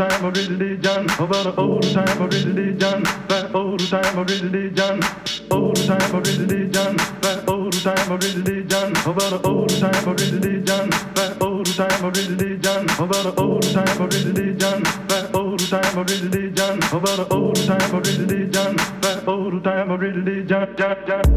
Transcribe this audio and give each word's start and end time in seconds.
time 0.00 0.24
of 0.24 0.34
religion, 0.34 1.04
about 1.20 1.44
the 1.44 1.54
old 1.58 1.82
time 1.92 2.22
of 2.22 2.32
religion, 2.32 3.02
that 3.28 3.50
old 3.54 3.80
time 3.80 4.18
of 4.18 4.30
religion, 4.30 4.96
old 5.50 5.76
time 5.76 6.14
of 6.16 6.26
religion, 6.26 6.96
that 7.20 7.44
old 7.46 7.74
time 7.84 8.10
of 8.10 8.22
religion, 8.24 8.96
about 9.04 9.28
the 9.28 9.40
old 9.44 9.68
time 9.68 10.08
of 10.08 10.16
religion, 10.16 10.88
that 11.12 11.36
old 11.42 11.66
time 11.66 12.02
of 12.02 12.16
religion, 12.16 12.88
about 12.96 13.24
the 13.28 13.34
old 13.36 13.62
time 13.62 14.00
of 14.00 14.08
religion, 14.08 14.82
that 15.10 15.30
old 15.34 15.60
time 15.68 15.98
of 15.98 16.08
religion, 16.08 16.78
about 16.96 17.16
the 17.20 17.26
old 17.30 17.56
time 17.56 17.94
of 17.94 18.06
religion, 18.06 18.76
that 19.04 19.28
old 19.28 19.62
time 19.62 19.90
of 19.90 20.00
religion. 20.00 21.29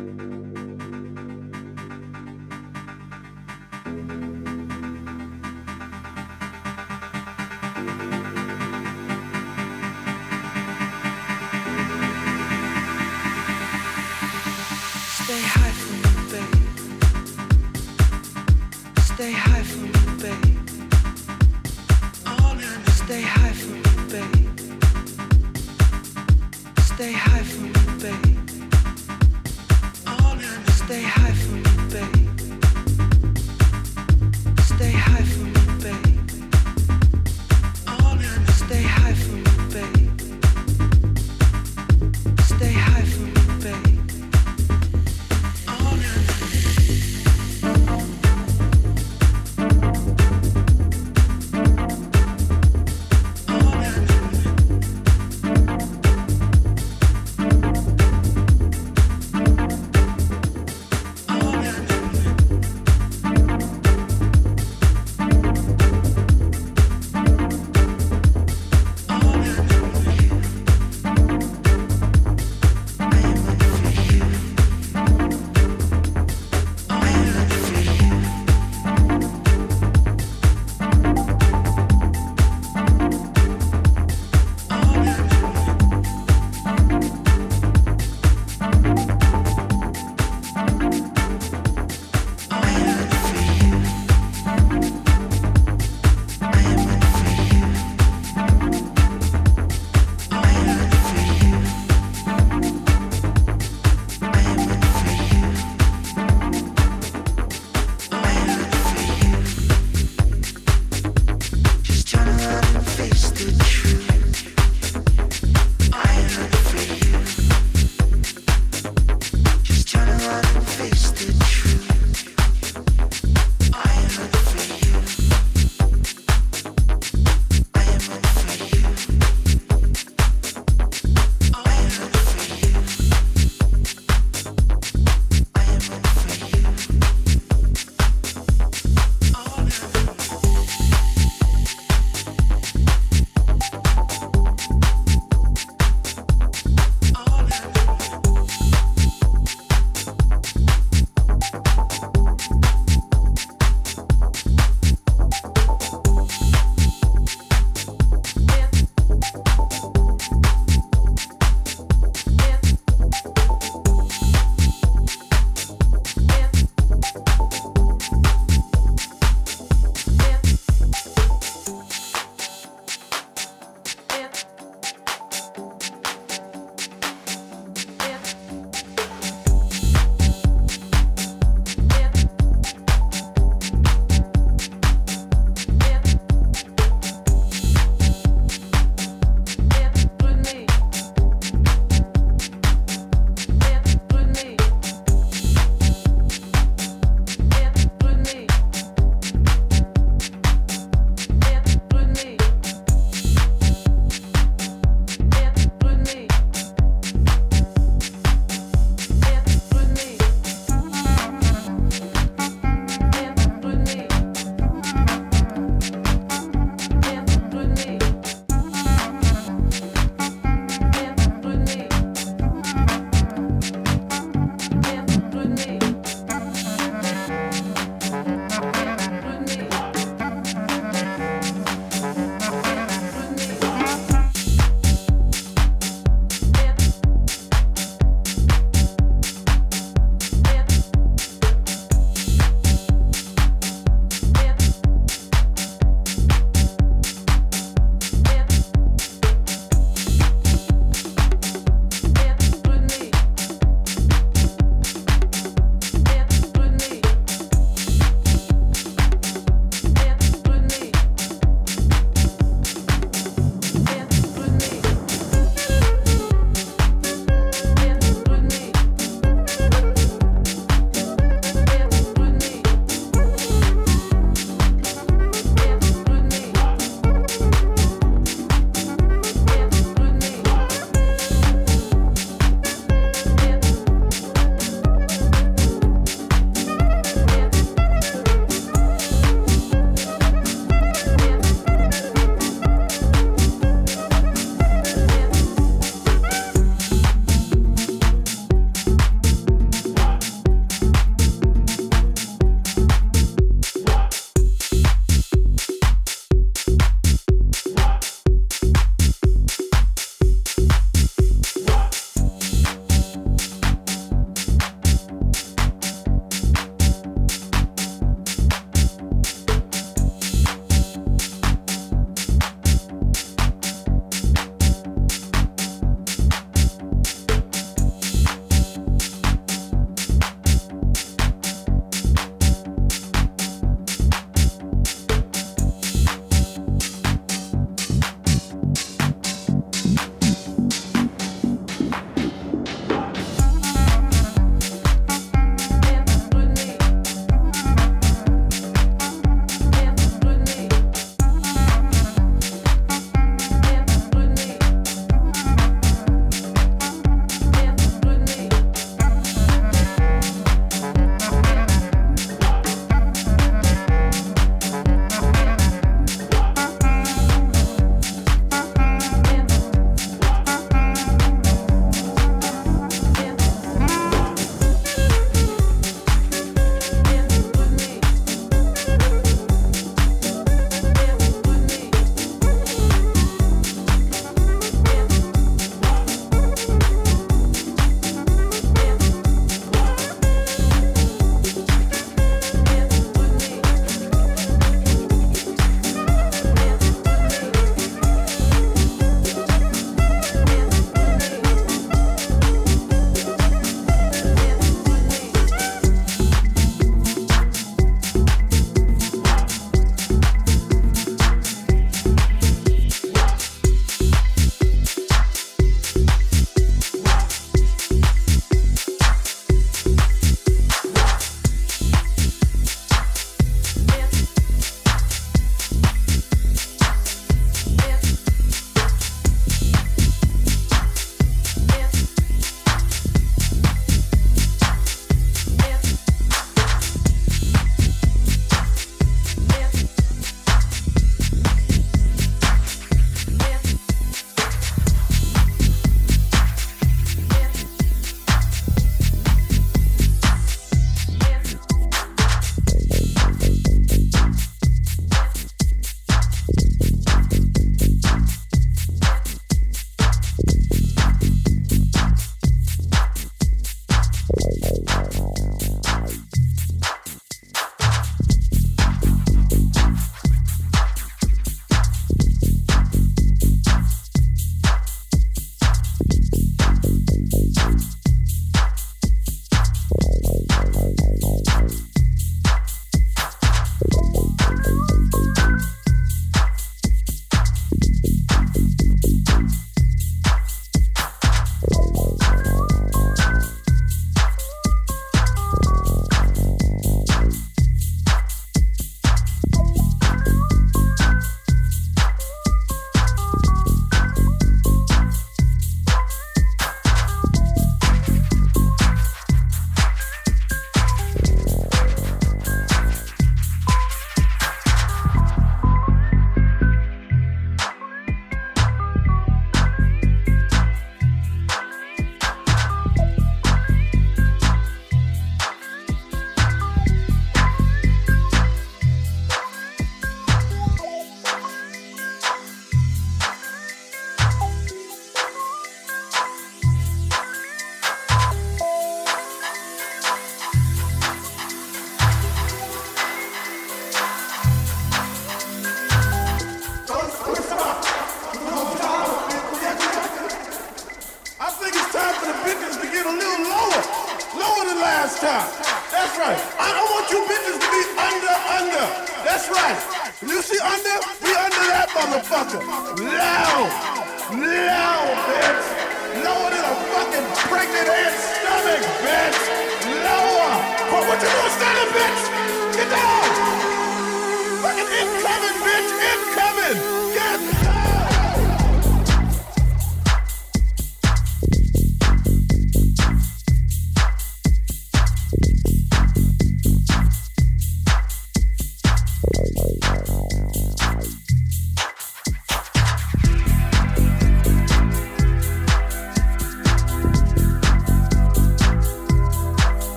Música 0.00 0.59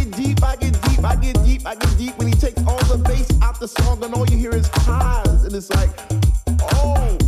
Get 0.00 0.12
deep, 0.12 0.42
I 0.42 0.56
get 0.56 0.80
deep, 0.80 1.04
I 1.04 1.14
get 1.14 1.44
deep, 1.44 1.66
I 1.66 1.74
get 1.74 1.98
deep 1.98 2.16
when 2.16 2.28
he 2.28 2.32
takes 2.32 2.58
all 2.66 2.82
the 2.84 2.96
bass 2.96 3.28
out 3.42 3.60
the 3.60 3.68
song 3.68 4.02
and 4.02 4.14
all 4.14 4.26
you 4.30 4.38
hear 4.38 4.54
is 4.54 4.66
highs. 4.72 5.44
And 5.44 5.54
it's 5.54 5.68
like, 5.68 5.90
oh, 6.72 7.18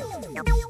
Nope. 0.00 0.69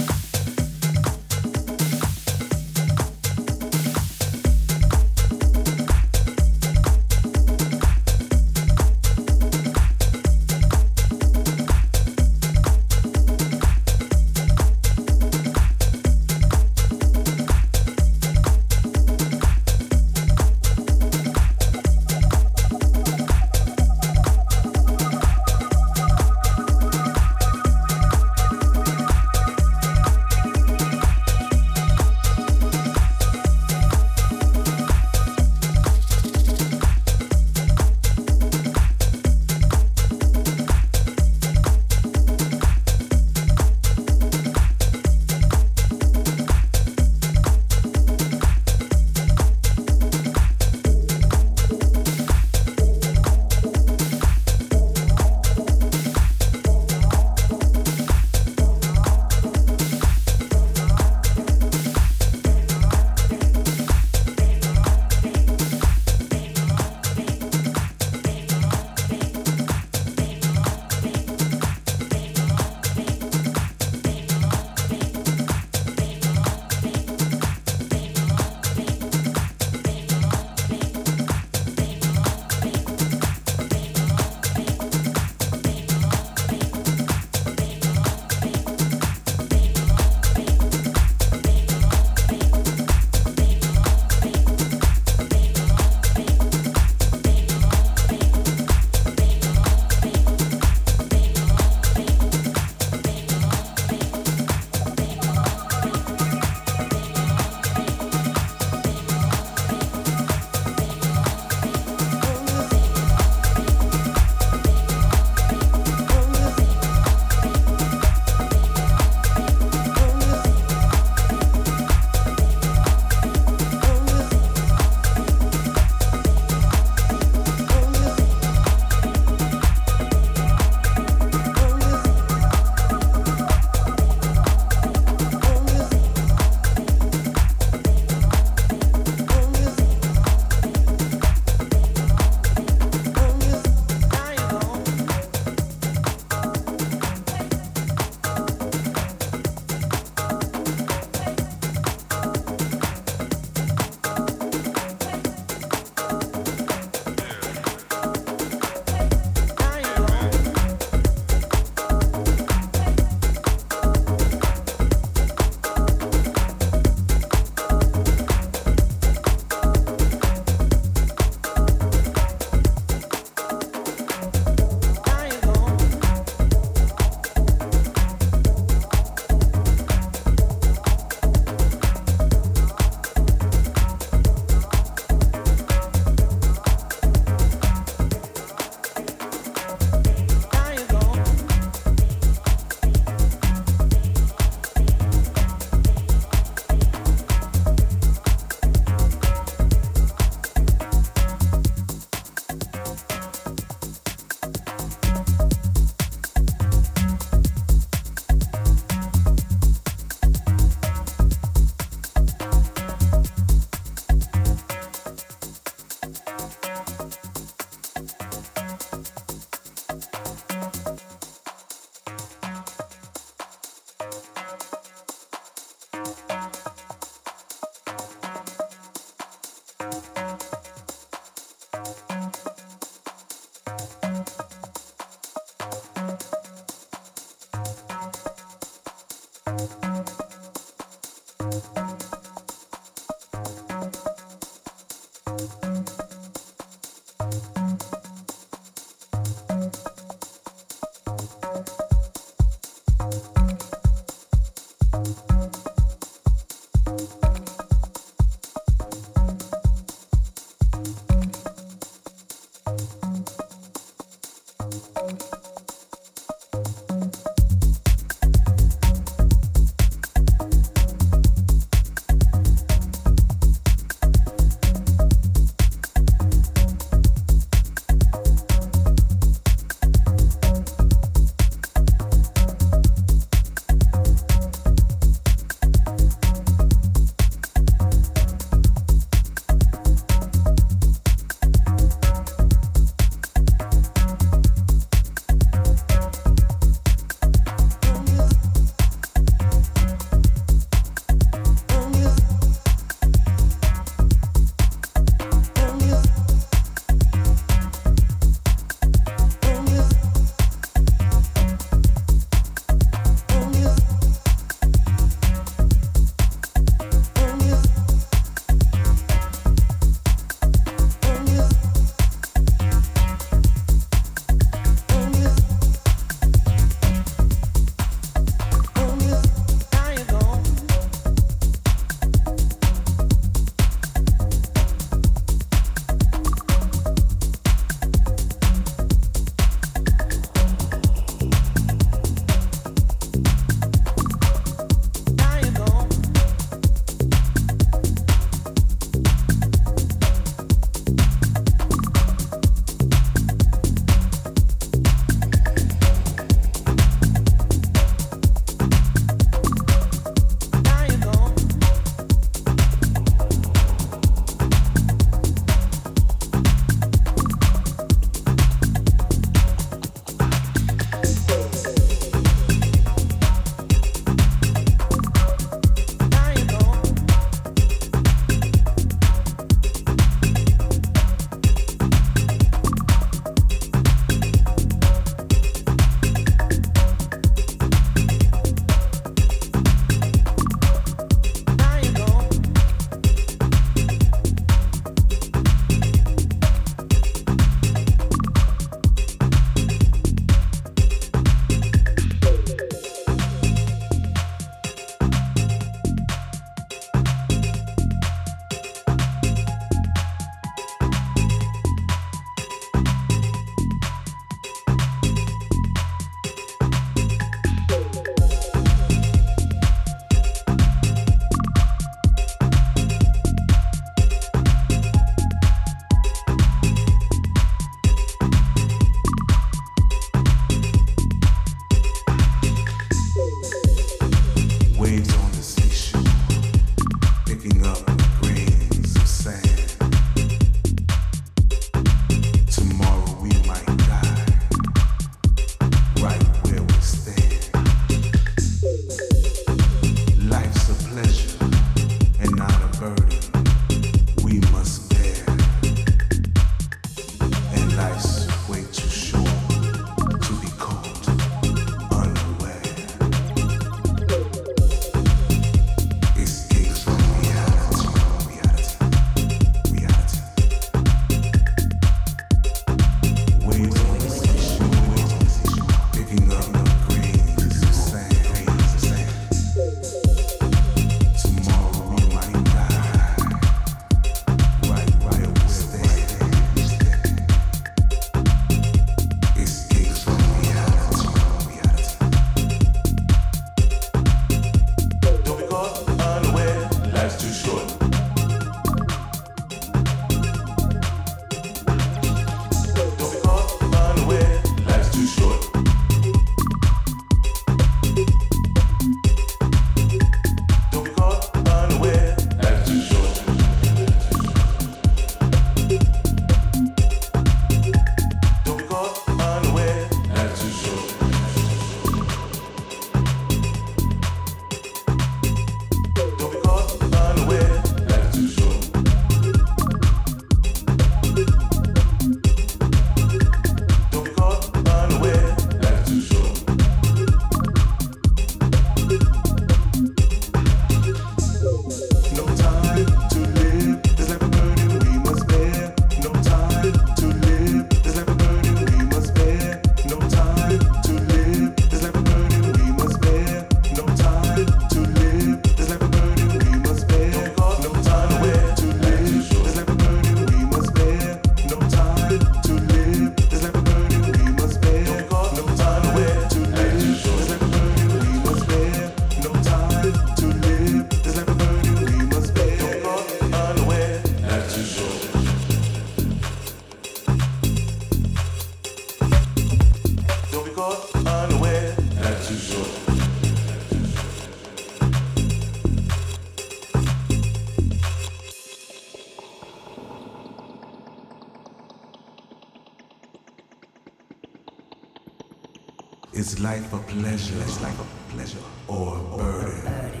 Pleasure? 597.00 597.34
Is 597.44 597.60
like 597.60 597.74
a 597.74 597.86
pleasure 598.12 598.38
or 598.68 598.96
a 598.96 599.16
burden? 599.16 600.00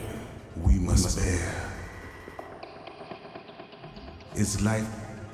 We 0.62 0.78
must 0.78 1.18
bear. 1.18 1.72
Is 4.34 4.62
life 4.62 4.88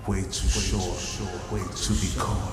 way 0.06 0.22
too 0.22 0.48
short, 0.48 1.52
way 1.52 1.60
to 1.60 1.92
be 1.94 2.08
caught, 2.18 2.51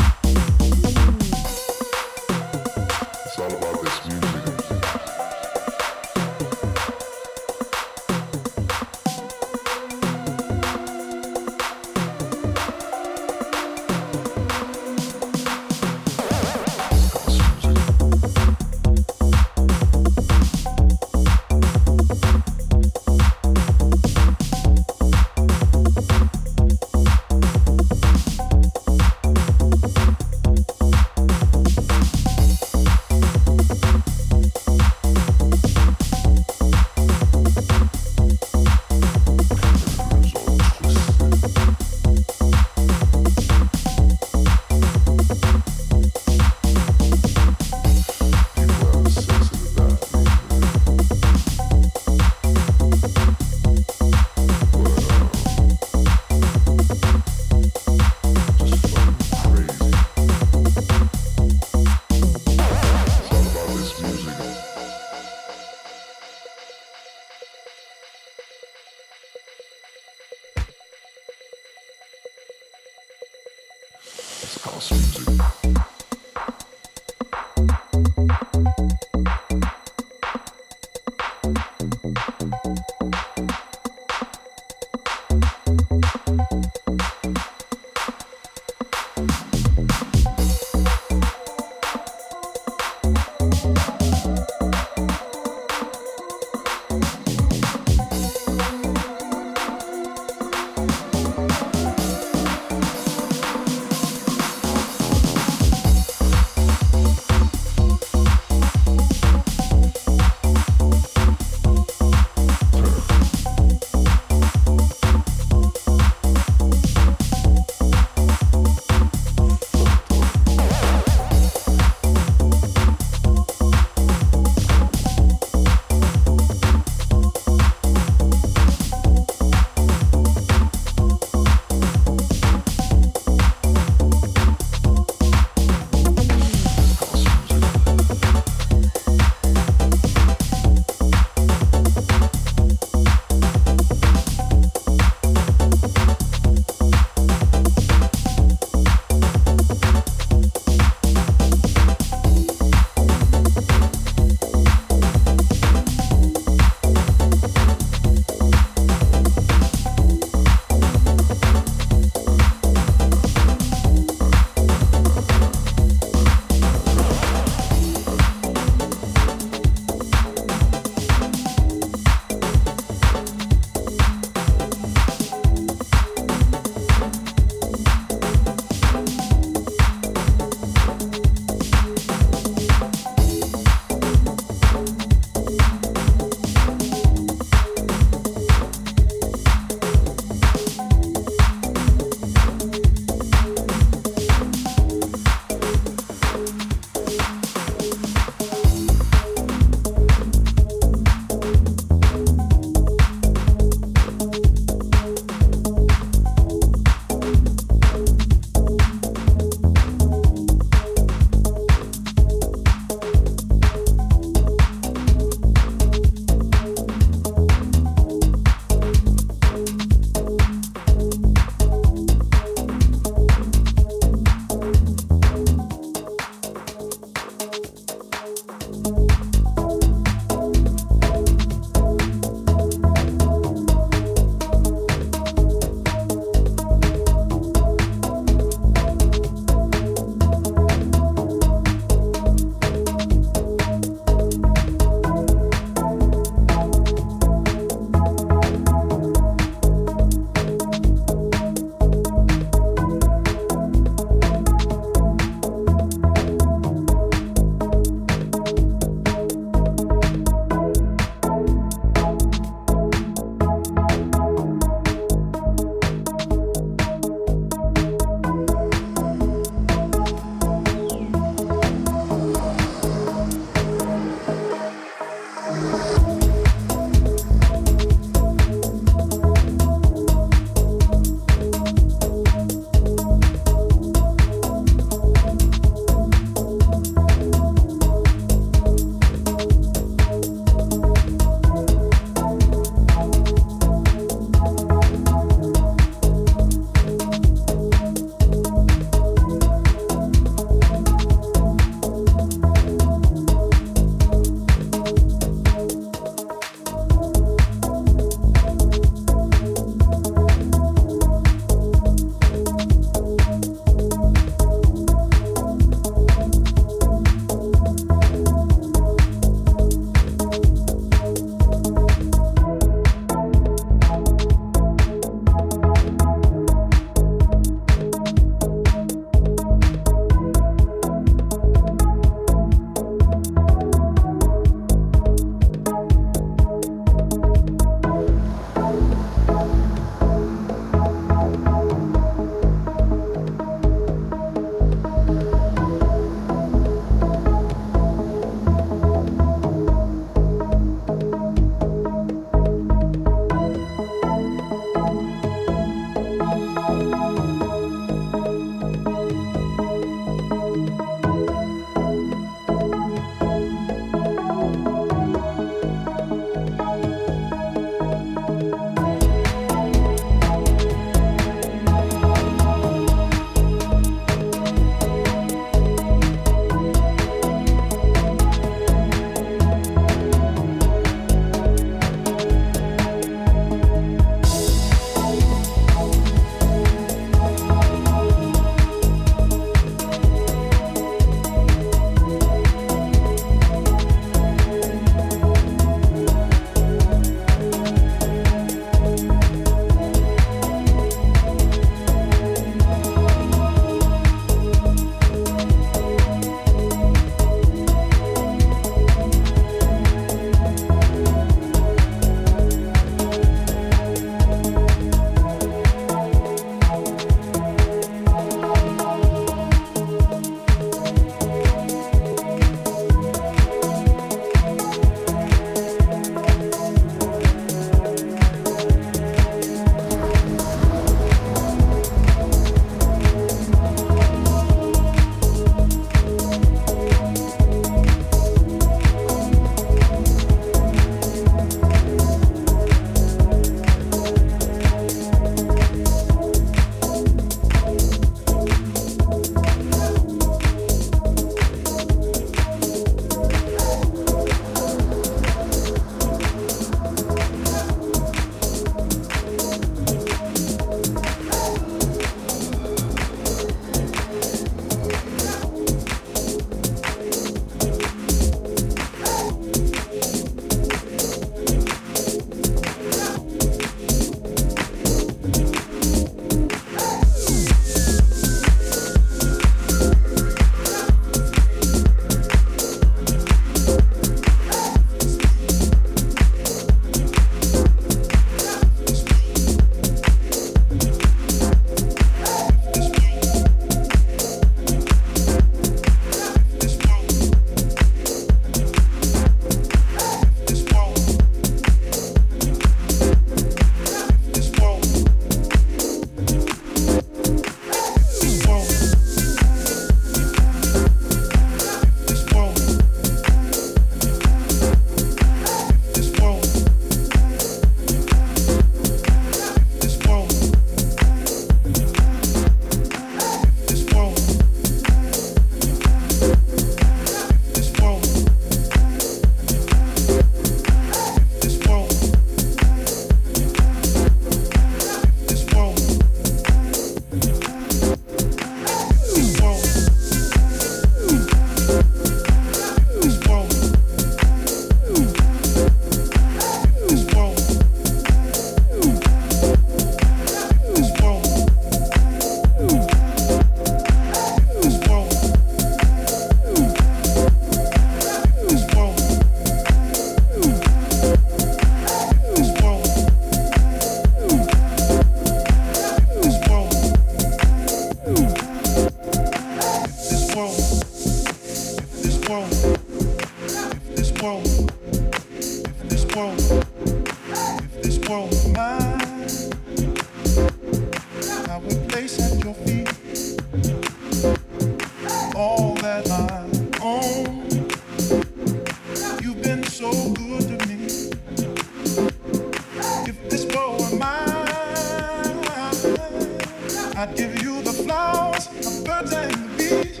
birds. 598.88 600.00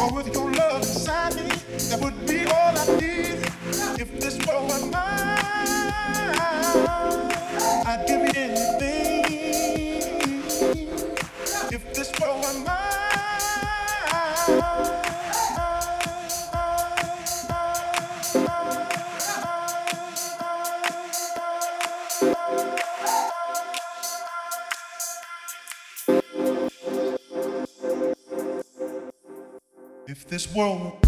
But 0.00 0.12
with 0.14 0.34
your 0.34 0.50
love 0.52 0.80
beside 0.80 1.36
me, 1.36 1.48
that 1.90 2.00
would 2.02 2.26
be 2.26 2.44
all 2.46 2.76
I 2.76 3.00
need. 3.00 3.46
If 4.00 4.20
this 4.20 4.36
world 4.46 4.70
were 4.70 4.86
mine, 4.86 5.38
I'd 7.86 8.04
give 8.06 8.22
it. 8.36 8.77
world. 30.58 31.07